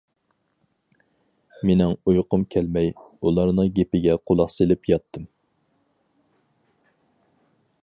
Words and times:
مېنىڭ 1.69 1.93
ئۇيقۇم 2.11 2.45
كەلمەي، 2.55 2.89
ئۇلارنىڭ 3.27 3.69
گېپىگە 3.77 4.17
قۇلاق 4.31 4.51
سېلىپ 4.55 4.91
ياتتىم. 4.93 5.29